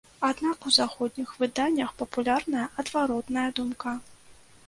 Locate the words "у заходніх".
0.69-1.33